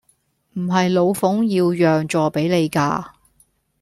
[0.53, 3.05] 唔係老奉要讓坐比你㗎